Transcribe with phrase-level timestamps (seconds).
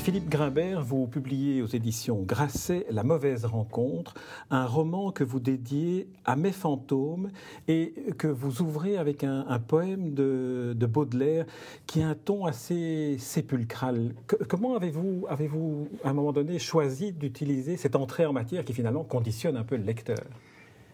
[0.00, 4.14] Philippe Grimbert, vous publiez aux éditions Grasset La mauvaise rencontre,
[4.48, 7.30] un roman que vous dédiez à mes fantômes
[7.68, 11.44] et que vous ouvrez avec un, poème de, Baudelaire
[11.86, 14.14] qui a un ton assez sépulcral.
[14.48, 19.04] comment avez-vous, avez-vous, à un moment donné, choisi d'utiliser cette entrée en matière qui finalement
[19.04, 20.24] conditionne un peu le lecteur?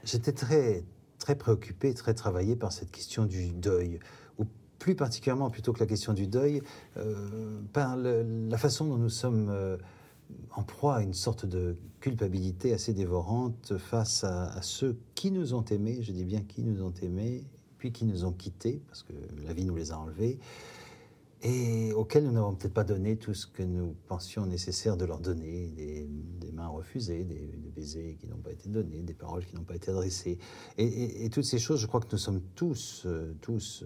[0.02, 0.82] J'étais très,
[1.20, 4.00] très préoccupé, très travaillé par cette question du deuil
[4.78, 6.62] plus particulièrement, plutôt que la question du deuil,
[6.96, 9.76] euh, par la façon dont nous sommes euh,
[10.54, 15.64] en proie à une sorte de culpabilité assez dévorante face à, ceux qui nous ont
[15.64, 17.44] aimés, je dis bien qui nous ont aimés,
[17.78, 19.12] puis qui nous ont quittés, parce que
[19.44, 20.38] la vie nous les a enlevés,
[21.42, 25.20] et auxquels nous n'avons peut-être pas donné tout ce que nous pensions nécessaire de leur
[25.20, 25.70] donner,
[26.40, 29.76] des, mains refusées, des, baisers qui n'ont pas été donnés, des paroles qui n'ont pas
[29.76, 30.38] été adressées.
[30.78, 33.84] Et, toutes ces choses, je crois que nous sommes tous, euh, tous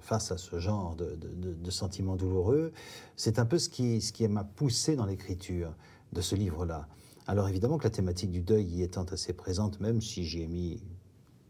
[0.00, 2.72] face à ce genre de, sentiments douloureux,
[3.16, 5.74] c'est un peu ce qui, ce qui m'a poussé dans l'écriture
[6.12, 6.88] de ce livre-là.
[7.26, 10.46] Alors évidemment que la thématique du deuil y étant assez présente, même si j'y ai
[10.48, 10.82] mis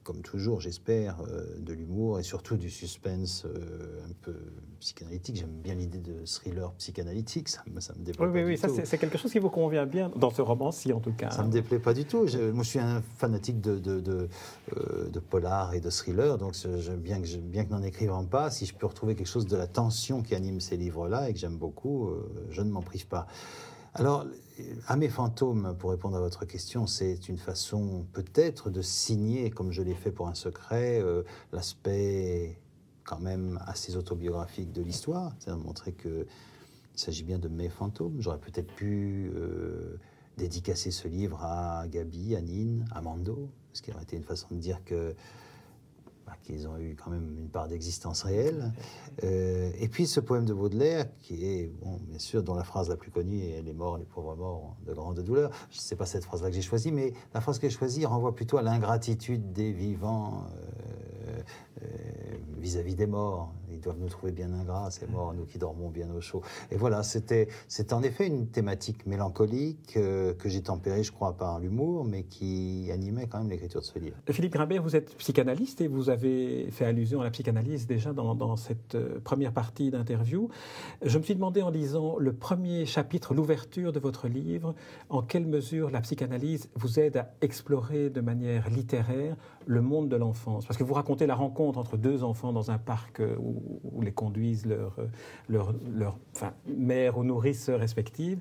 [0.08, 4.34] comme toujours, j'espère, euh, de l'humour et surtout du suspense euh, un peu
[4.80, 5.36] psychanalytique.
[5.36, 8.68] J'aime bien l'idée de thriller psychanalytique, ça me, ça me déplaît oui, oui, oui, ça
[8.84, 11.30] c'est quelque chose qui vous convient bien dans ce roman-ci en tout cas.
[11.30, 12.26] Ça ne me déplaît pas du tout.
[12.26, 14.30] Je, moi je suis un fanatique de, de, de,
[14.78, 18.50] euh, de polar et de thriller, donc je, bien que, bien que n'en écrivant pas,
[18.50, 21.38] si je peux retrouver quelque chose de la tension qui anime ces livres-là et que
[21.38, 22.08] j'aime beaucoup,
[22.48, 23.26] je ne m'en prive pas.
[23.94, 24.26] Alors,
[24.96, 29.82] mes fantômes, pour répondre à votre question, c'est une façon peut-être de signer, comme je
[29.82, 31.22] l'ai fait pour un secret, euh,
[31.52, 32.58] l'aspect
[33.04, 36.26] quand même assez autobiographique de l'histoire, c'est-à-dire montrer qu'il
[36.94, 38.16] s'agit bien de mes fantômes.
[38.20, 39.96] J'aurais peut-être pu euh,
[40.36, 44.48] dédicacer ce livre à Gabi, à Nine, à Mando, ce qui aurait été une façon
[44.50, 45.14] de dire que
[46.42, 48.72] qu'ils ont eu quand même une part d'existence réelle.
[49.24, 52.88] Euh, et puis ce poème de Baudelaire, qui est, bon, bien sûr, dont la phrase
[52.88, 55.50] la plus connue est Les morts, les pauvres morts, de grande douleur.
[55.70, 58.06] Je ne sais pas cette phrase-là que j'ai choisie, mais la phrase que j'ai choisie
[58.06, 60.44] renvoie plutôt à l'ingratitude des vivants.
[60.46, 61.42] Euh,
[61.82, 61.86] euh,
[62.58, 63.52] vis-à-vis des morts.
[63.78, 66.42] Ils doivent nous trouver bien ingrats, ces morts, nous qui dormons bien au chaud.
[66.72, 71.36] Et voilà, c'était, c'est en effet une thématique mélancolique euh, que j'ai tempérée, je crois,
[71.36, 74.16] par l'humour, mais qui animait quand même l'écriture de ce livre.
[74.28, 78.34] Philippe Grimbert, vous êtes psychanalyste et vous avez fait allusion à la psychanalyse déjà dans,
[78.34, 80.48] dans cette euh, première partie d'interview.
[81.02, 84.74] Je me suis demandé en lisant le premier chapitre, l'ouverture de votre livre,
[85.08, 89.36] en quelle mesure la psychanalyse vous aide à explorer de manière littéraire
[89.66, 90.66] le monde de l'enfance?
[90.66, 93.36] Parce que vous racontez la rencontre entre deux enfants dans un parc euh,
[93.84, 94.96] où, les conduisent leurs
[95.48, 98.40] leur, leur, enfin, mères ou nourrices respectives.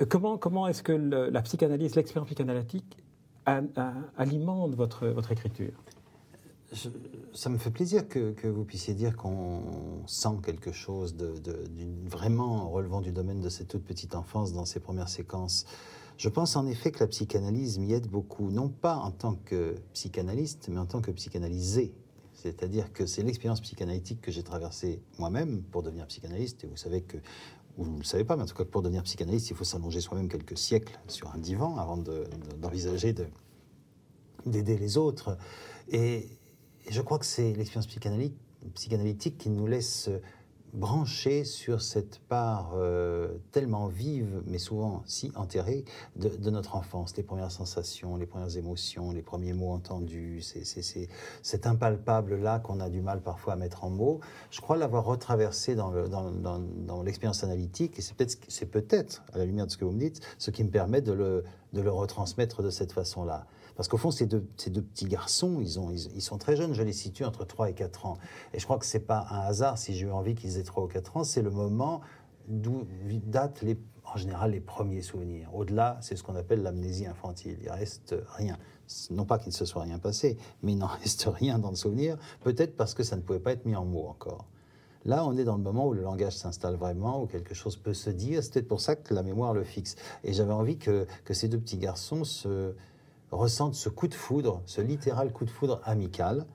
[0.00, 2.98] Euh, comment, comment est-ce que la psychanalyse, l'expérience psychanalytique
[4.16, 5.72] alimente votre, votre écriture?
[7.32, 9.62] Ça me fait plaisir que, que vous puissiez dire qu'on
[10.06, 11.32] sent quelque chose de,
[12.06, 15.66] vraiment relevant du domaine de cette toute petite enfance dans ces premières séquences.
[16.16, 19.74] Je pense en effet que la psychanalyse m'y aide beaucoup, non pas en tant que
[19.92, 21.92] psychanalyste, mais en tant que psychanalysé.
[22.44, 26.64] C'est-à-dire que c'est l'expérience psychanalytique que j'ai traversée moi-même pour devenir psychanalyste.
[26.64, 27.16] Et vous savez que,
[27.78, 30.02] vous ne le savez pas, mais en tout cas, pour devenir psychanalyste, il faut s'allonger
[30.02, 33.26] soi-même quelques siècles sur un divan avant d'envisager de,
[34.44, 35.38] d'aider les autres.
[35.88, 36.28] Et,
[36.90, 40.10] je crois que c'est l'expérience psychanalytique qui nous laisse
[40.74, 45.84] branché sur cette part euh, tellement vive, mais souvent si enterrée,
[46.16, 51.08] de, notre enfance, les premières sensations, les premières émotions, les premiers mots entendus, c'est
[51.42, 54.20] cet impalpable-là qu'on a du mal parfois à mettre en mots.
[54.50, 55.92] Je crois l'avoir retraversé dans
[57.02, 59.92] l'expérience dans, dans, analytique, et c'est peut-être, peut-être, à la lumière de ce que vous
[59.92, 63.46] me dites, ce qui me permet de le, de le retransmettre de cette façon-là.
[63.76, 66.92] Parce qu'au fond, ces deux, petits garçons, ils, ont, ils, sont très jeunes, je les
[66.92, 68.18] situe entre 3 et 4 ans.
[68.52, 70.62] Et je crois que ce n'est pas un hasard si j'ai eu envie qu'ils aient
[70.62, 72.00] 3 ou 4 ans, c'est le moment
[72.46, 72.86] d'où
[73.24, 73.64] datent
[74.04, 75.54] en général les premiers souvenirs.
[75.54, 77.56] Au-delà, c'est ce qu'on appelle l'amnésie infantile.
[77.62, 78.58] Il reste rien.
[79.10, 81.76] Non pas qu'il ne se soit rien passé, mais il n'en reste rien dans le
[81.76, 84.46] souvenir, peut-être parce que ça ne pouvait pas être mis en mots encore.
[85.06, 87.92] Là, on est dans le moment où le langage s'installe vraiment, où quelque chose peut
[87.92, 88.42] se dire.
[88.42, 89.96] C'est peut-être pour ça que la mémoire le fixe.
[90.22, 92.72] Et j'avais envie que ces deux petits garçons se,
[93.34, 96.46] ressentent ce coup de foudre, ce littéral coup de foudre amical.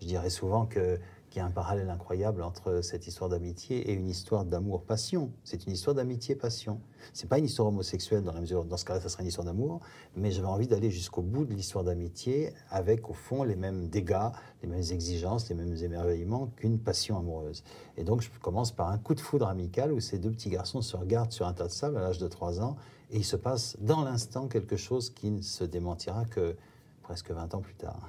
[0.00, 0.98] Je dirais souvent qu'il
[1.36, 5.30] y a un parallèle incroyable entre cette histoire d'amitié et une histoire d'amour-passion.
[5.44, 6.80] C'est une histoire d'amitié-passion.
[7.12, 9.44] C'est pas une histoire homosexuelle dans la mesure, dans ce cas-là, ça serait une histoire
[9.44, 9.80] d'amour,
[10.16, 14.30] mais j'avais envie d'aller jusqu'au bout de l'histoire d'amitié avec, au fond, les mêmes dégâts,
[14.62, 17.62] les mêmes exigences, les mêmes émerveillements qu'une passion amoureuse.
[17.96, 20.82] Et donc, je commence par un coup de foudre amical où ces deux petits garçons
[20.82, 22.76] se regardent sur un tas de sable à l'âge de 3 ans
[23.12, 26.56] et il se passe dans l'instant quelque chose qui ne se démentira que
[27.02, 28.08] presque 20 ans plus tard.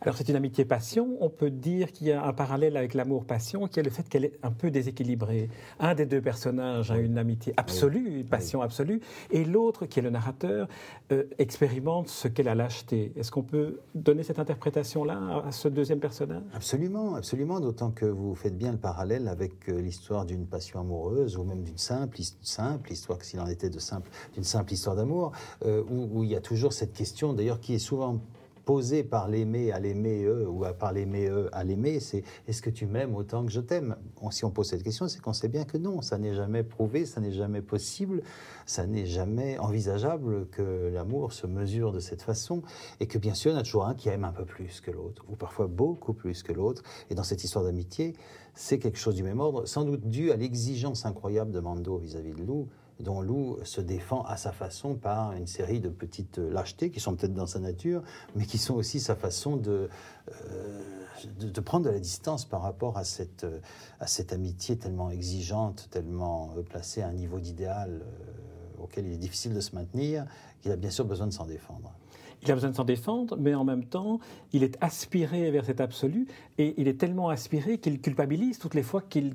[0.00, 1.16] Alors c'est une amitié-passion.
[1.20, 4.24] On peut dire qu'il y a un parallèle avec l'amour-passion, qui est le fait qu'elle
[4.26, 5.48] est un peu déséquilibrée.
[5.80, 9.00] Un des deux personnages a une amitié absolue, une passion absolue,
[9.30, 10.68] et l'autre, qui est le narrateur,
[11.12, 13.12] euh, expérimente ce qu'est la lâcheté.
[13.16, 16.42] Est-ce qu'on peut donner cette interprétation-là à ce deuxième personnage?
[16.54, 21.36] Absolument, absolument, d'autant que vous faites bien le parallèle avec euh, l'histoire d'une passion amoureuse,
[21.36, 25.32] ou même d'une simple, simple histoire, s'il en était de simple, d'une simple histoire d'amour,
[25.64, 28.20] euh, où, où il y a toujours cette question, d'ailleurs, qui est souvent
[28.64, 32.70] posé par l'aimer à l'aimer eux ou par l'aimer eux à l'aimer, c'est est-ce que
[32.70, 33.96] tu m'aimes autant que je t'aime?
[34.30, 37.06] Si on pose cette question, c'est qu'on sait bien que non, ça n'est jamais prouvé,
[37.06, 38.22] ça n'est jamais possible,
[38.66, 42.62] ça n'est jamais envisageable que l'amour se mesure de cette façon
[43.00, 44.80] et que bien sûr, il y en a toujours un qui aime un peu plus
[44.80, 46.82] que l'autre ou parfois beaucoup plus que l'autre.
[47.10, 48.14] Et dans cette histoire d'amitié,
[48.54, 52.32] c'est quelque chose du même ordre, sans doute dû à l'exigence incroyable de Mando vis-à-vis
[52.32, 52.68] -vis de Lou
[53.00, 57.16] dont Lou se défend à sa façon par une série de petites lâchetés qui sont
[57.16, 58.02] peut-être dans sa nature,
[58.36, 59.88] mais qui sont aussi sa façon de,
[60.30, 60.80] euh,
[61.40, 63.46] de, prendre de la distance par rapport à cette,
[64.00, 69.12] à cette amitié tellement exigeante, tellement euh, placée à un niveau d'idéal euh, auquel il
[69.12, 70.26] est difficile de se maintenir,
[70.60, 71.92] qu'il a bien sûr besoin de s'en défendre.
[72.44, 74.20] Il a besoin de s'en défendre, mais en même temps,
[74.52, 76.26] il est aspiré vers cet absolu,
[76.58, 79.34] et il est tellement aspiré qu'il culpabilise toutes les fois qu'il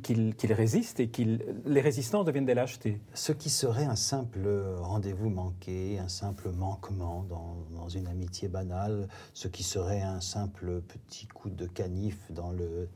[0.51, 1.23] résiste, et que
[1.65, 3.01] les résistances deviennent des lâchetés.
[3.13, 4.47] Ce qui serait un simple
[4.79, 10.81] rendez-vous manqué, un simple manquement dans, dans, une amitié banale, ce qui serait un simple
[10.81, 12.87] petit coup de canif dans le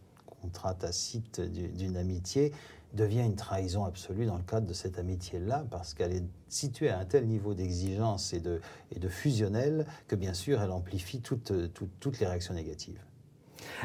[0.42, 2.51] contrat tacite d'une amitié,
[2.94, 7.00] devient une trahison absolue dans le cadre de cette amitié-là, parce qu'elle est située à
[7.00, 8.62] un tel niveau d'exigence et de,
[8.92, 11.54] et de fusionnel que bien sûr elle amplifie toutes,
[12.00, 13.04] toutes les réactions négatives.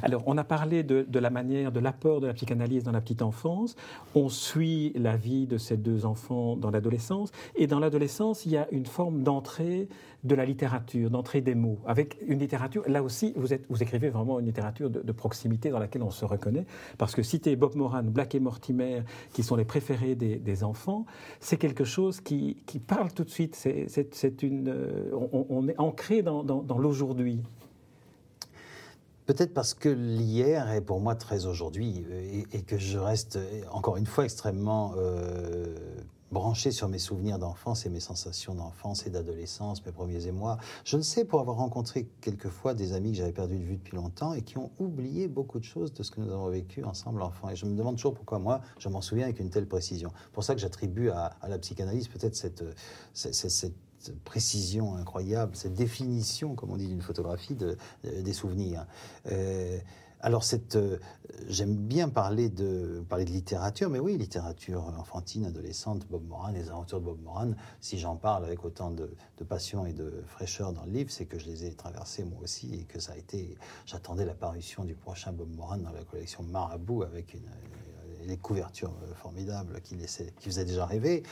[0.03, 3.23] Alors, on a parlé de, la manière, de l'apport de la psychanalyse dans la petite
[3.23, 3.77] enfance.
[4.15, 7.31] On suit la vie de ces deux enfants dans l'adolescence.
[7.57, 9.89] Et dans l'adolescence, il y a une forme d'entrée
[10.25, 12.83] de la littérature, d'entrée des mots, avec une littérature.
[12.89, 13.53] Là aussi, vous,
[13.83, 16.67] écrivez vraiment une littérature de, proximité dans laquelle on se reconnaît.
[16.97, 19.03] Parce que citer Bob Moran, Black et Mortimer,
[19.33, 21.07] qui sont les préférés des, enfants,
[21.41, 22.57] c'est quelque chose qui,
[22.87, 23.55] parle tout de suite.
[23.55, 26.43] C'est une, euh, on, est ancré dans
[26.79, 27.43] l'aujourd'hui.
[29.29, 33.61] Peut-être parce que l'hier est pour moi très aujourd'hui euh, et, que je reste euh,
[33.71, 35.77] encore une fois extrêmement euh,
[36.33, 40.57] branché sur mes souvenirs d'enfance et mes sensations d'enfance et d'adolescence, mes premiers émois.
[40.83, 43.97] Je ne sais pour avoir rencontré quelquefois des amis que j'avais perdu de vue depuis
[43.97, 47.21] longtemps et qui ont oublié beaucoup de choses de ce que nous avons vécu ensemble
[47.21, 47.51] enfant.
[47.51, 50.11] Et je me demande toujours pourquoi moi, je m'en souviens avec une telle précision.
[50.33, 52.65] Pour ça que j'attribue à, la psychanalyse peut-être cette,
[53.13, 53.75] cette
[54.25, 58.87] précision incroyable, cette définition, comme on dit, d'une photographie de, des souvenirs.
[59.31, 59.79] Euh,
[60.21, 60.43] alors,
[60.75, 60.99] euh,
[61.49, 66.71] j'aime bien parler de, parler de littérature, mais oui, littérature enfantine, adolescente, Bob Moran, les
[66.71, 67.53] aventures de Bob Moran.
[67.81, 69.15] Si j'en parle avec autant de,
[69.49, 72.75] passion et de fraîcheur dans le livre, c'est que je les ai traversés moi aussi
[72.75, 73.57] et que ça a été.
[73.87, 77.47] J'attendais la parution du prochain Bob Moran dans la collection Marabout avec une
[78.27, 81.23] les couvertures euh, formidables qui, qui faisaient déjà rêver.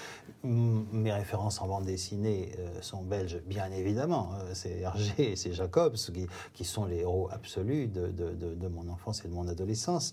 [0.43, 4.31] Mes références en bande dessinée euh, sont belges, bien évidemment.
[4.35, 8.69] Euh, c'est Hergé et c'est Jacobs qui, qui, sont les héros absolus de, de, de,
[8.69, 10.13] mon enfance et de mon adolescence.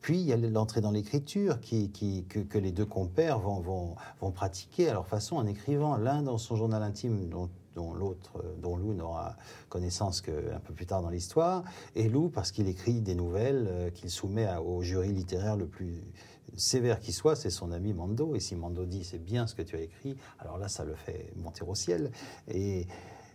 [0.00, 3.60] Puis il y a l'entrée dans l'écriture qui, qui, que, que, les deux compères vont,
[3.60, 7.92] vont, vont, pratiquer à leur façon en écrivant l'un dans son journal intime dont dont
[7.92, 9.36] l'autre, dont Lou n'aura
[9.68, 13.90] connaissance qu'un peu plus tard dans l'histoire, et Lou parce qu'il écrit des nouvelles euh,
[13.90, 16.02] qu'il soumet au jury littéraire le plus
[16.56, 19.62] sévère qui soit, c'est son ami Mando, et si Mando dit c'est bien ce que
[19.62, 22.10] tu as écrit, alors là ça le fait monter au ciel,
[22.48, 22.86] et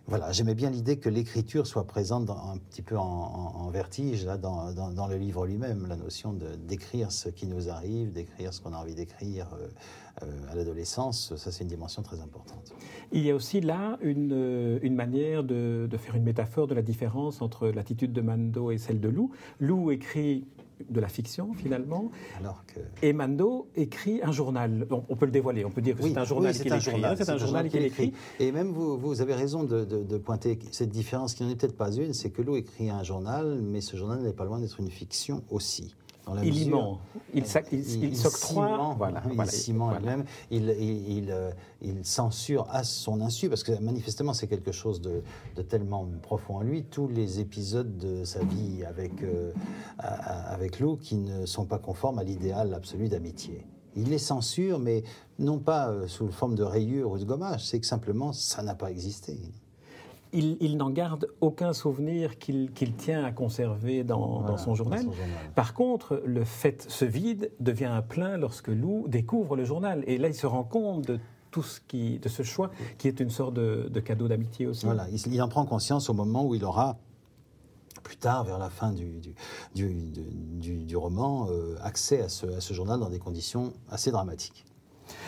[0.07, 5.07] voilà, j'aimais bien l'idée que l'écriture soit présente un petit peu en, vertige là, dans,
[5.09, 6.33] le livre lui-même, la notion
[6.67, 9.47] d'écrire ce qui nous arrive, d'écrire ce qu'on a envie d'écrire.
[9.53, 9.67] Euh,
[10.24, 12.74] euh, à l'adolescence, ça c'est une dimension très importante.
[13.12, 17.41] Il y a aussi là une, euh, manière de, faire une métaphore de la différence
[17.41, 19.31] entre l'attitude de Mando et celle de Lou.
[19.59, 20.45] Lou écrit
[20.89, 22.12] de la fiction finalement.
[22.39, 22.79] Alors que...
[23.01, 24.88] Et Mando écrit un journal.
[24.89, 26.91] On, peut le dévoiler, on peut dire que c'est un journal qu'il écrit.
[27.17, 28.13] C'est un journal qu'il écrit.
[28.39, 31.77] Et même vous, vous avez raison de, de, pointer cette différence qui n'en est peut-être
[31.77, 34.79] pas une, c'est que Lou écrit un journal, mais ce journal n'est pas loin d'être
[34.79, 35.96] une fiction aussi.
[36.25, 37.00] Dans la il mesure- ment.
[37.34, 37.46] Il,
[38.17, 38.96] s'octroie.
[38.98, 40.00] Voilà, il voilà, cimente voilà.
[40.00, 41.51] lui-même, il, il, il, euh,
[41.82, 45.22] il censure à son insu, parce que manifestement c'est quelque chose de,
[45.55, 49.51] de tellement profond en lui, tous les épisodes de sa vie avec, euh,
[50.00, 53.65] avec Lou qui ne sont pas conformes à l'idéal absolu d'amitié.
[53.98, 55.03] Il les censure, mais
[55.39, 58.75] non pas euh, sous forme de rayures ou de gommage, c'est que simplement ça n'a
[58.75, 59.38] pas existé.
[60.34, 65.05] Il, il n'en garde aucun souvenir qu'il tient à conserver dans, son journal.
[65.05, 65.51] dans son journal.
[65.55, 70.03] Par contre, le fait se vide devient un plein lorsque Lou découvre le journal.
[70.08, 71.20] Et là, il se rend compte de
[71.51, 74.86] tout ce qui, de ce choix qui est une sorte de, de cadeau d'amitié aussi.
[74.86, 76.98] Voilà, il, il en prend conscience au moment où il aura,
[78.03, 79.34] plus tard, vers la fin du, du,
[79.74, 80.22] du, du-
[80.60, 84.65] du- du roman, euh, accès à ce, à ce journal dans des conditions assez dramatiques.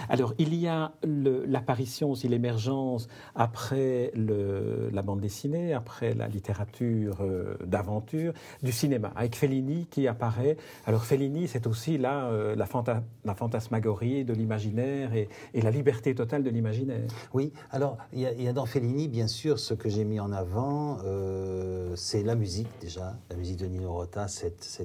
[0.10, 7.56] Alors, il y a l'apparition aussi, l'émergence après la bande dessinée, après la littérature euh,
[7.66, 10.58] d'aventure, du cinéma, avec Fellini qui apparaît.
[10.86, 16.50] Alors, Fellini, c'est aussi là euh, la, fantasmagorie de l'imaginaire et, la liberté totale de
[16.50, 17.08] l'imaginaire.
[17.34, 21.00] Oui, alors il y, a- dans Fellini, bien sûr, ce que j'ai mis en avant,
[21.04, 24.80] euh, c'est la musique déjà, la musique de Nino Rota, cette,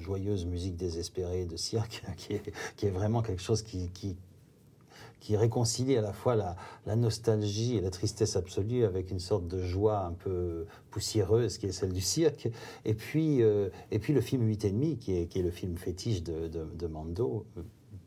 [0.00, 2.02] joyeuse musique désespérée de cirque,
[2.76, 4.16] qui est vraiment quelque chose qui, qui,
[5.20, 9.46] qui réconcilie à la fois la, la nostalgie et la tristesse absolue avec une sorte
[9.46, 12.48] de joie un peu poussiéreuse qui est celle du cirque.
[12.84, 15.50] Et puis, euh, et puis le film 8 et demi, qui est, qui est le
[15.52, 17.46] film fétiche de, de, de Mando,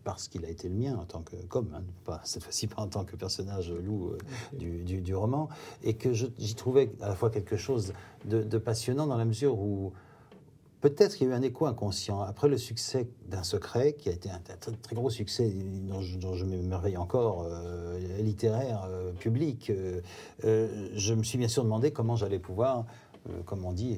[0.03, 2.81] parce qu'il a été le mien en tant que comme, hein, pas, cette fois-ci pas
[2.81, 4.17] en tant que personnage loup euh,
[4.55, 5.49] du, du- du roman,
[5.83, 7.93] et que j'y trouvais à la fois quelque chose
[8.25, 9.93] de, de passionnant dans la mesure où
[10.85, 12.21] Peut-être qu'il y a eu un écho inconscient.
[12.21, 14.39] Après le succès d'un secret, qui a été un,
[14.83, 21.15] très, gros succès dont je, dont je m'émerveille encore, euh, littéraire, euh, public, euh, je
[21.15, 22.85] me suis bien sûr demandé comment j'allais pouvoir,
[23.45, 23.97] comme on dit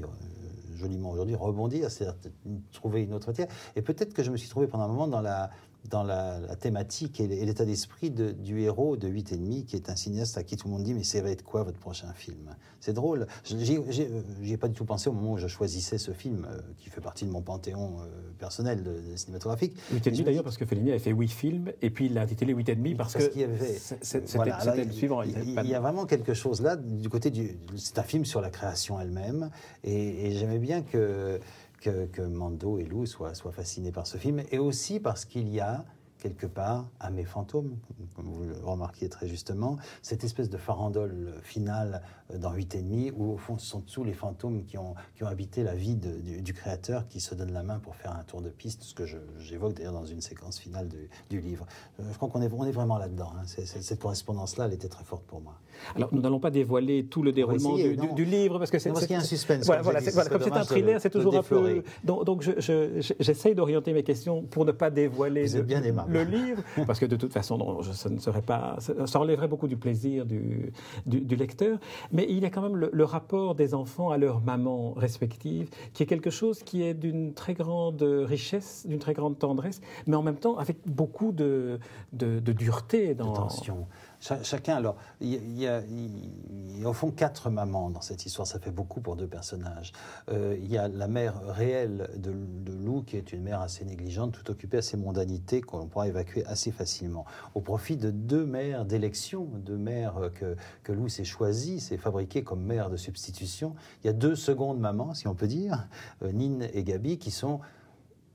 [0.78, 2.16] joliment aujourd'hui, rebondir, c'est-à-dire
[2.72, 3.48] trouver une autre matière.
[3.76, 5.50] Et peut-être que je me suis trouvé pendant un moment dans la,
[5.90, 9.76] dans la, la thématique et l'état d'esprit de- du héros de 8 et demi, qui
[9.78, 11.80] est un cinéaste à qui tout le monde dit mais ça va être quoi votre
[11.80, 12.56] prochain film?
[12.82, 13.26] C'est drôle.
[13.46, 16.90] J'y ai pas du tout pensé au moment où je choisissais ce film, euh, qui
[16.90, 18.06] fait partie de mon panthéon euh,
[18.38, 19.76] personnel de, de cinématographique.
[19.94, 22.22] 8 et demi d'ailleurs parce que Fellini avait fait 8 films et puis il l'a
[22.24, 25.22] intitulé 8 et demi parce, Parce que c'est- c'était Voilà, le suivant.
[25.22, 25.32] Il,
[25.70, 27.58] y a vraiment quelque chose là du côté du.
[27.78, 29.50] C'est un film sur la création elle-même,
[29.84, 31.40] et, et j'aimais bien que,
[31.82, 35.86] que, Mando et Lou soient fascinés par ce film, et aussi parce qu'il y a
[36.20, 37.78] quelque part à mes fantômes,
[38.16, 42.02] comme vous le remarquiez très justement, cette espèce de farandole finale
[42.34, 44.96] euh, dans 8 et demi, où au fond ce sont tous les fantômes qui ont,
[45.16, 47.96] qui ont habité la vie de- du, du créateur qui se donne la main pour
[47.96, 49.04] faire un tour de piste, ce que
[49.40, 51.66] j'évoque d'ailleurs dans une séquence finale du, du livre.
[52.00, 53.32] Euh, je crois qu'on est, on est vraiment là-dedans.
[53.38, 53.44] hein.
[53.46, 55.54] Cette correspondance-là, elle était très forte pour moi.
[55.96, 59.06] Alors nous n'allons pas dévoiler tout le déroulement essayer, du, livre parce que c'est parce
[59.06, 60.58] qu'il y a un suspense, Voilà, comme voilà, c'est- dit, voilà, ce comme serait c'est
[60.60, 61.84] un thriller, le- c'est toujours un peu.
[62.04, 65.68] Donc, donc je- je- je- j'essaye d'orienter mes questions pour ne pas dévoiler Vous êtes
[65.68, 66.07] bien aimable.
[66.10, 69.78] le livre, parce que de toute façon, ça ne serait pas, ça, enlèverait beaucoup du
[69.78, 70.72] plaisir du,
[71.36, 71.80] lecteur.
[72.12, 76.04] Mais il y a quand même le, rapport des enfants à leurs mamans respectives, qui
[76.04, 80.24] est quelque chose qui est d'une très grande richesse, d'une très grande tendresse, mais en
[80.24, 81.80] même temps avec beaucoup de,
[82.14, 83.34] de, de dureté dans.
[83.34, 83.88] Attention.
[84.20, 85.82] Cha- chacun, alors, il y, y a,
[86.84, 89.92] au fond quatre mamans dans cette histoire, ça fait beaucoup pour deux personnages.
[90.30, 92.32] Euh, il y a la mère réelle de,
[92.88, 96.46] Lou, qui est une mère assez négligente, tout occupée à ses mondanités qu'on pourra évacuer
[96.46, 101.80] assez facilement, au profit de deux mères d'élection, deux mères que, que Lou s'est choisies,
[101.80, 103.76] s'est fabriquée comme mère de substitution.
[104.04, 105.88] Il y a deux secondes mamans, si on peut dire,
[106.24, 107.60] euh, Nine et Gabi, qui sont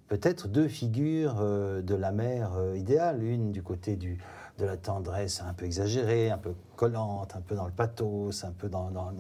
[0.09, 4.19] peut-être deux figures euh, de la mère euh, idéale, une du côté du,
[4.59, 8.53] de la tendresse un peu exagérée, un peu collante, un peu dans le pathos, un
[8.53, 9.13] peu dans, dans,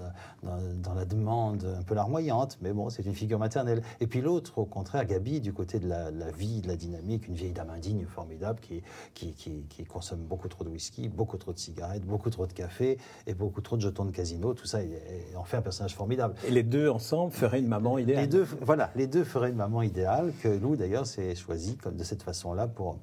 [0.42, 3.82] dans, dans la demande, un peu larmoyante, mais bon, c'est une figure maternelle.
[4.00, 7.28] Et puis l'autre, au contraire, Gabi, du côté de la, la vie, de la dynamique,
[7.28, 8.82] une vieille dame indigne, formidable, qui,
[9.14, 12.52] qui, qui, qui consomme beaucoup trop de whisky, beaucoup trop de cigarettes, beaucoup trop de
[12.52, 14.54] café et beaucoup trop de jetons de casino.
[14.54, 16.34] Tout ça est- en fait un personnage formidable.
[16.46, 18.22] Et les deux ensemble feraient une maman idéale.
[18.22, 21.96] Les deux, voilà, les deux feraient une maman idéale que Lou d'ailleurs s'est choisi comme
[21.96, 22.98] de cette façon-là pour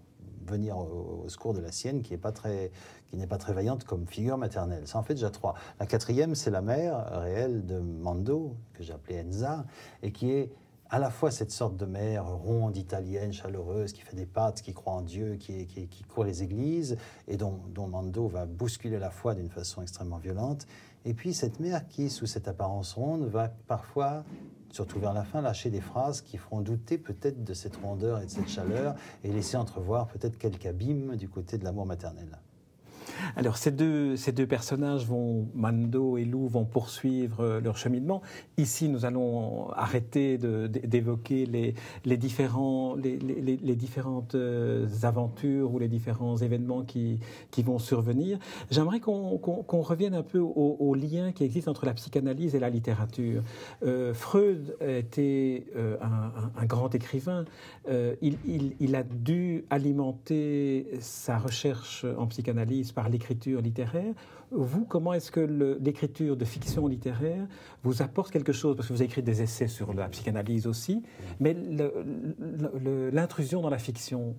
[0.50, 4.88] venir au, secours de la sienne qui n'est pas très vaillante comme figure maternelle.
[4.88, 5.56] Ça en fait déjà trois.
[5.80, 9.66] La quatrième, c'est la mère réelle de Mando que j'ai appelée Enza
[10.02, 10.52] et qui est
[10.90, 14.74] à la fois cette sorte de mère ronde, italienne, chaleureuse, qui fait des pâtes, qui
[14.74, 19.36] croit en Dieu, qui, qui, court les églises, et dont Mando va bousculer la foi
[19.36, 20.66] d'une façon extrêmement violente.
[21.06, 24.24] Et puis cette mère qui, sous cette apparence ronde, va parfois,
[24.72, 28.26] surtout vers la fin, lâcher des phrases qui feront douter peut-être de cette rondeur et
[28.26, 32.40] de cette chaleur, et laisser entrevoir peut-être quelques abîmes du côté de l'amour maternel.
[33.36, 38.22] Alors ces deux, ces deux personnages vont, Mando et Lou, vont poursuivre euh, leur cheminement.
[38.58, 45.88] Ici, nous allons arrêter d'évoquer les, les, différents, les, les, différentes euh, aventures ou les
[45.88, 47.20] différents événements qui,
[47.52, 48.40] qui vont survenir.
[48.72, 53.44] J'aimerais qu'on revienne un peu au, lien qui existe entre la psychanalyse et la littérature.
[53.84, 55.66] Euh, Freud était
[56.02, 57.46] un, un, grand écrivain.
[57.88, 64.14] il, il, il a dû alimenter sa recherche en psychanalyse par l'écriture littéraire.
[64.52, 65.40] Vous, comment est-ce que
[65.80, 67.48] l'écriture de fiction littéraire
[67.84, 68.76] vous apporte quelque chose?
[68.76, 71.04] Parce que vous écrit des essais sur la psychanalyse aussi,
[71.40, 71.56] mais
[73.12, 74.36] l'intrusion dans la fiction,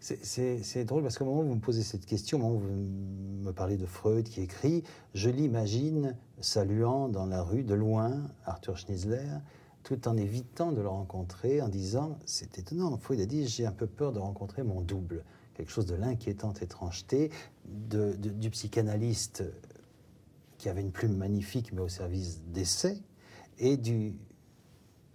[0.00, 3.44] c'est drôle parce qu'au moment où vous me posez cette question, au moment où vous
[3.44, 4.82] me parlez de Freud qui écrit,
[5.14, 9.38] je l'imagine saluant dans la rue de loin Arthur Schnitzler,
[9.82, 13.72] tout en évitant de le rencontrer, en disant C'est étonnant, Freud a dit J'ai un
[13.72, 15.24] peu peur de rencontrer mon double
[15.58, 17.32] quelque chose de l'inquiétante étrangeté
[17.66, 19.42] du psychanalyste
[20.56, 23.02] qui avait une plume magnifique mais au service d'essai,
[23.58, 24.14] et du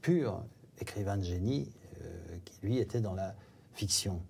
[0.01, 0.43] pur
[0.79, 1.71] écrivain de génie
[2.01, 3.35] euh, qui lui était dans la
[3.71, 4.21] fiction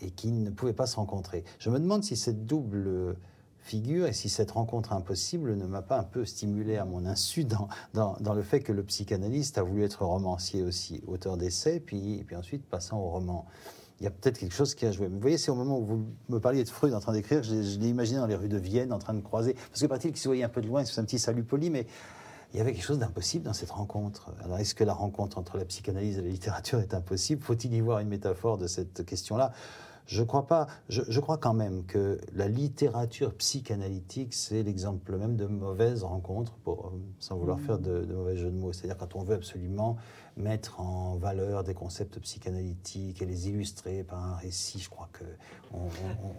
[0.00, 1.42] et qui ne pouvait pas se rencontrer.
[1.58, 3.16] Je me demande si cette double
[3.58, 7.44] figure et si cette rencontre impossible ne m'a pas un peu stimulé à mon insu
[7.44, 12.22] dans, dans, le fait que le psychanalyste a voulu être romancier aussi, auteur d'essais, puis,
[12.24, 13.46] puis ensuite passant au roman
[14.00, 15.08] il y a peut-être quelque chose qui a joué.
[15.08, 17.54] vous voyez, c'est au moment où vous me parliez de Freud en train d'écrire, je,
[17.54, 19.54] l'ai imaginé dans les rues de Vienne en train de croiser.
[19.54, 21.68] Parce que paraît-il qu'il se voyait un peu de loin, c'est un petit salut poli,
[21.68, 21.86] mais
[22.52, 24.32] il y avait quelque chose d'impossible dans cette rencontre.
[24.42, 27.42] Alors, est-ce que la rencontre entre la psychanalyse et la littérature est impossible?
[27.42, 29.52] Faut-il y voir une métaphore de cette question-là?
[30.10, 30.66] Je crois pas.
[30.88, 36.92] Je, crois quand même que la littérature psychanalytique, c'est l'exemple même de mauvaises rencontres, pour,
[37.20, 37.62] sans vouloir mmh.
[37.62, 38.72] faire de, de mauvais jeux de mots.
[38.72, 39.98] C'est-à-dire quand on veut absolument
[40.36, 45.24] mettre en valeur des concepts psychanalytiques et les illustrer par un récit, je crois que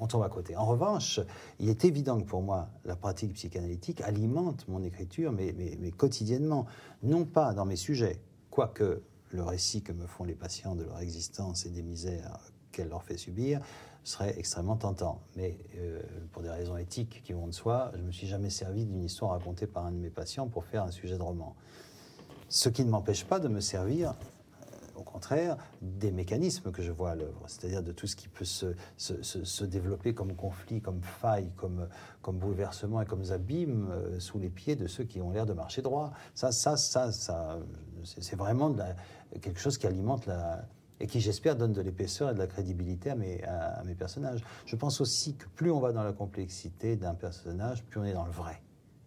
[0.02, 0.58] on, tombe à côté.
[0.58, 1.22] En revanche,
[1.60, 6.66] il est évident que pour moi, la pratique psychanalytique alimente mon écriture, mais, mais quotidiennement,
[7.04, 11.00] non pas dans mes sujets, quoique le récit que me font les patients de leur
[11.00, 13.62] existence et des misères qu'elle leur fait subir
[14.04, 15.22] serait extrêmement tentant.
[15.36, 16.02] Mais euh,
[16.32, 19.04] pour des raisons éthiques qui vont de soi, je ne me suis jamais servi d'une
[19.04, 21.56] histoire racontée par un de mes patients pour faire un sujet de roman.
[22.50, 26.92] Ce qui ne m'empêche pas de me servir euh, au contraire, des mécanismes que je
[26.92, 30.82] vois à l'œuvre, c'est-à-dire de tout ce qui peut se, se, se, développer comme conflit,
[30.82, 31.88] comme faille, comme,
[32.22, 35.54] comme bouleversement et comme abîmes euh, sous les pieds de ceux qui ont l'air de
[35.54, 36.12] marcher droit.
[36.34, 37.60] Ça, ça, ça, ça
[38.04, 38.76] c'est vraiment
[39.42, 40.66] quelque chose qui alimente la,
[41.02, 44.44] et qui, j'espère, donne de l'épaisseur et de la crédibilité à mes, personnages.
[44.66, 48.14] Je pense aussi que plus on va dans la complexité d'un personnage, plus on est
[48.14, 48.62] dans le vrai.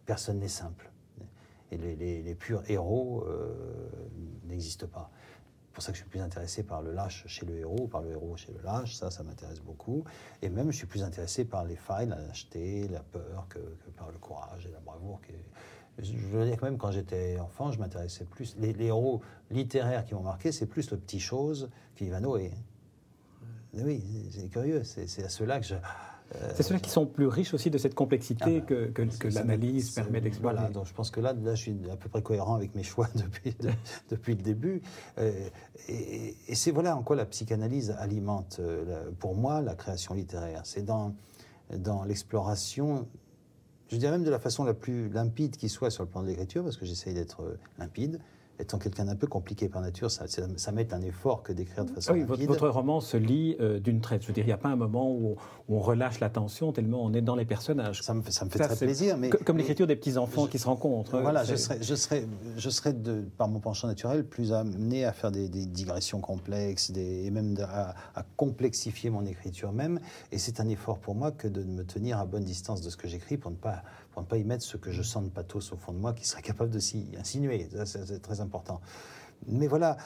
[0.05, 0.91] Personne n'est simple.
[1.71, 3.55] Et les, purs héros euh,
[4.45, 5.11] n'existent pas.
[5.67, 8.03] C'est pour ça que je suis plus intéressé par le lâche chez le héros, par
[8.03, 10.05] le héros chez le lâche, ça, ça m'intéresse beaucoup.
[10.43, 13.59] Et même, je suis plus intéressé par les failles, la lâcheté, la peur, que,
[13.97, 15.21] par le courage et la bravoure.
[15.99, 18.57] Je veux dire que même quand j'étais enfant, je m'intéressais plus.
[18.59, 22.53] Les, héros littéraires qui m'ont marqué, c'est plus le petit chose qu'Ivanoé.
[23.75, 24.83] Oui, c'est curieux.
[24.85, 25.75] C'est à ceux-là que je.
[25.75, 29.29] Euh, c'est ceux-là qui sont plus riches aussi de cette complexité ah bah, que, que,
[29.29, 30.55] l'analyse permet d'explorer.
[30.55, 32.83] Voilà, donc je pense que là, là, je suis à peu près cohérent avec mes
[32.83, 33.55] choix depuis,
[34.09, 34.83] depuis le début.
[35.19, 35.49] Euh,
[35.89, 40.63] et, et c'est voilà en quoi la psychanalyse alimente, euh, pour moi, la création littéraire.
[40.65, 41.15] C'est dans,
[41.77, 43.07] dans l'exploration
[43.89, 46.29] je dirais même de la façon la plus limpide qui soit sur le plan de
[46.29, 48.19] l'écriture, parce que j'essaye d'être euh, limpide,
[48.59, 51.91] étant quelqu'un d'un peu compliqué par nature, ça, ça, met un effort que d'écrire de
[51.91, 54.23] façon oui, Votre, roman se lit euh, d'une traite.
[54.23, 55.37] Je veux dire, il n'y a pas un moment où,
[55.67, 58.03] on relâche l'attention tellement on est dans les personnages.
[58.03, 59.17] Ça me, ça me fait très plaisir.
[59.17, 61.21] Mais, comme l'écriture des petits-enfants qui se rencontrent.
[61.21, 65.13] Voilà, je serais, je serais, je serais de, par mon penchant naturel, plus amené à
[65.13, 70.01] faire des, digressions complexes des, et même à, à, complexifier mon écriture même.
[70.33, 72.97] Et c'est un effort pour moi que de me tenir à bonne distance de ce
[72.97, 73.83] que j'écris pour ne pas
[74.15, 76.13] pour ne pas y mettre ce que je sens de pathos au fond de moi
[76.13, 77.69] qui serait capable de s'y insinuer.
[77.85, 78.44] C'est très important.
[79.47, 79.99] Mais voilà,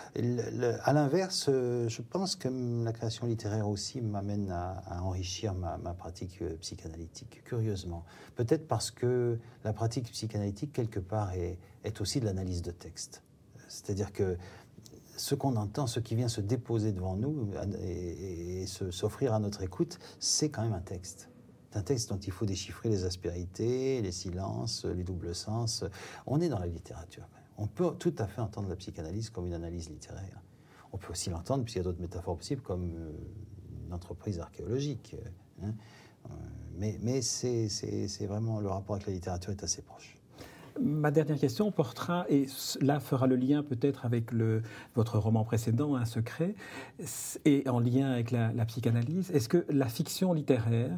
[0.82, 2.48] à l'inverse, euh, je pense que
[2.84, 8.04] la création littéraire aussi m'amène à, enrichir ma, pratique euh, psychanalytique, curieusement.
[8.34, 11.58] Peut-être parce que la pratique psychanalytique, quelque part, est,
[12.00, 13.22] aussi de l'analyse de texte.
[13.68, 14.36] C'est-à-dire que
[15.16, 19.62] ce qu'on entend, ce qui vient se déposer devant nous et, et s'offrir à notre
[19.62, 21.30] écoute, c'est quand même un texte.
[21.70, 25.84] C'est un texte dont il faut déchiffrer les aspérités, les silences, les doubles sens.
[26.26, 27.26] On est dans la littérature.
[27.58, 30.40] On peut tout à fait entendre la psychanalyse comme une analyse littéraire.
[30.92, 33.10] On peut aussi l'entendre, puisqu'il y a d'autres métaphores possibles, comme euh,
[33.86, 35.16] une entreprise archéologique.
[35.62, 35.72] Hein.
[36.26, 36.34] Euh,
[36.78, 40.16] mais, c'est vraiment le rapport avec la littérature est assez proche.
[40.80, 42.46] Ma dernière question portera, et
[42.80, 44.30] là fera le lien peut-être avec
[44.94, 46.54] votre roman précédent, Un secret,
[47.44, 49.32] et en lien avec la psychanalyse.
[49.32, 50.96] Est-ce que la fiction littéraire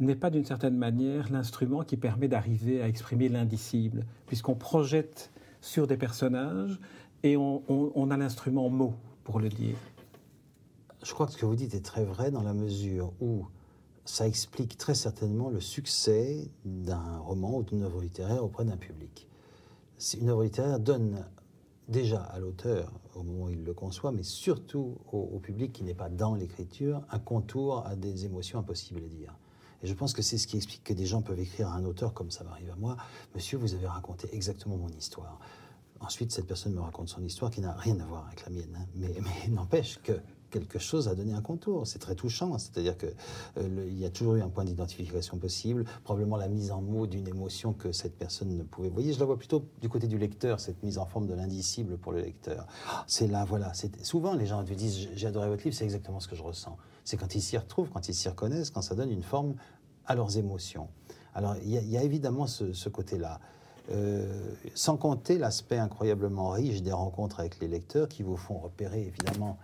[0.00, 5.30] n'est pas d'une certaine manière l'instrument qui permet d'arriver à exprimer l'indicible, puisqu'on projette
[5.62, 6.78] sur des personnages
[7.22, 8.94] et on, a l'instrument mot
[9.24, 9.76] pour le dire.
[11.02, 13.46] Je crois que ce que vous dites est très vrai dans la mesure où
[14.04, 19.28] ça explique très certainement le succès d'un roman ou d'une œuvre littéraire auprès d'un public.
[20.20, 21.24] Une œuvre littéraire donne
[21.88, 25.94] déjà à l'auteur, au moment où il le conçoit, mais surtout au, public qui n'est
[25.94, 29.34] pas dans l'écriture, un contour à des émotions impossibles à dire.
[29.82, 31.84] Et je pense que c'est ce qui explique que des gens peuvent écrire à un
[31.84, 32.96] auteur, comme ça m'arrive à moi,
[33.34, 35.38] Monsieur, vous avez raconté exactement mon histoire.
[36.00, 38.76] Ensuite, cette personne me raconte son histoire qui n'a rien à voir avec la mienne,
[38.76, 38.86] hein.
[38.94, 39.14] mais,
[39.48, 40.12] n'empêche que
[40.50, 41.86] quelque chose a donné un contour.
[41.86, 42.58] C'est très touchant.
[42.58, 43.14] C'est-à-dire qu'il
[43.58, 47.06] euh, il y a toujours eu un point d'identification possible, probablement la mise en mots
[47.06, 48.88] d'une émotion que cette personne ne pouvait.
[48.88, 51.34] Vous voyez, je la vois plutôt du côté du lecteur, cette mise en forme de
[51.34, 52.66] l'indicible pour le lecteur.
[53.06, 53.72] C'est là, voilà.
[54.02, 56.76] Souvent, les gens lui disent J'ai adoré votre livre, c'est exactement ce que je ressens.
[57.04, 59.54] C'est quand ils s'y retrouvent, quand ils s'y reconnaissent, quand ça donne une forme
[60.06, 60.88] à leurs émotions.
[61.34, 63.40] Alors, il y, a évidemment ce, côté-là.
[63.90, 69.02] Euh, sans compter l'aspect incroyablement riche des rencontres avec les lecteurs qui vous font repérer
[69.02, 69.58] évidemment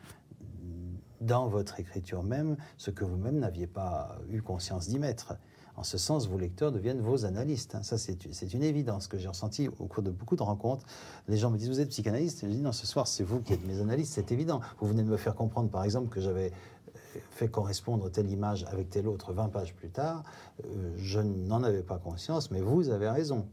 [1.20, 5.36] dans votre écriture même ce que vous-même n'aviez pas eu conscience d'y mettre.
[5.76, 7.76] En ce sens, vos lecteurs deviennent vos analystes.
[7.76, 7.84] Hein.
[7.84, 10.84] Ça, c'est une évidence que j'ai ressenti au cours de beaucoup de rencontres.
[11.28, 12.40] Les gens me disent Vous êtes psychanalyste?
[12.42, 14.60] Je dis Non, ce soir, c'est vous qui êtes mes analystes, c'est évident.
[14.80, 16.50] Vous venez de me faire comprendre, par exemple, que j'avais
[17.30, 20.22] fait correspondre telle image avec telle autre 20 pages plus tard.
[20.64, 23.46] Euh, je n'en avais pas conscience, mais vous avez raison.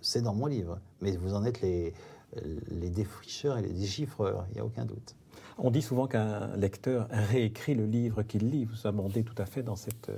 [0.00, 0.78] C'est dans mon livre.
[1.00, 1.92] Mais vous en êtes les,
[2.70, 5.14] les défricheurs et les déchiffreurs, il n'y a aucun doute.
[5.58, 8.64] On dit souvent qu'un lecteur réécrit le livre qu'il lit.
[8.64, 10.10] Vous amendez tout à fait dans, cette,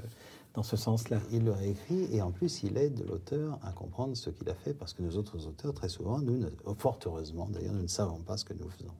[0.54, 1.18] dans ce sens-là.
[1.32, 4.74] Il le réécrit et en plus il aide l'auteur à comprendre ce qu'il a fait
[4.74, 6.44] parce que nous autres auteurs, très souvent, nous,
[6.76, 8.92] fort heureusement d'ailleurs, nous ne savons pas ce que nous faisons.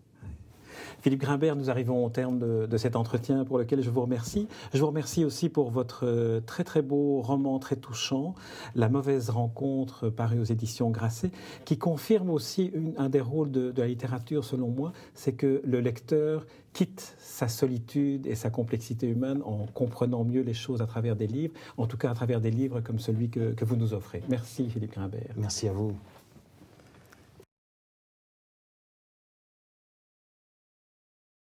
[1.01, 4.49] Philippe Grimbert, nous arrivons au terme de, cet entretien pour lequel je vous remercie.
[4.73, 8.35] Je vous remercie aussi pour votre euh, très très beau roman très touchant,
[8.75, 11.31] La mauvaise rencontre, paru aux éditions Grasset,
[11.65, 16.47] qui confirme aussi un des rôles de, la littérature selon moi, c'est que le lecteur
[16.73, 21.27] quitte sa solitude et sa complexité humaine en comprenant mieux les choses à travers des
[21.27, 24.23] livres, en tout cas à travers des livres comme celui que vous nous offrez.
[24.29, 25.35] Merci Philippe Grimbert.
[25.37, 25.97] Merci à vous.